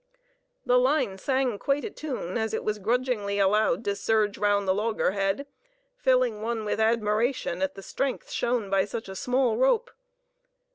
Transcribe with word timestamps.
The 0.65 0.79
line 0.79 1.19
sang 1.19 1.59
quite 1.59 1.85
a 1.85 1.91
tune 1.91 2.35
as 2.35 2.55
it 2.55 2.63
was 2.63 2.79
grudgingly 2.79 3.37
allowed 3.37 3.85
to 3.85 3.95
surge 3.95 4.35
round 4.39 4.67
the 4.67 4.73
loggerhead, 4.73 5.45
filling 5.95 6.41
one 6.41 6.65
with 6.65 6.79
admiration 6.79 7.61
at 7.61 7.75
the 7.75 7.83
strength 7.83 8.31
shown 8.31 8.71
by 8.71 8.83
such 8.85 9.07
a 9.07 9.15
small 9.15 9.57
rope. 9.57 9.91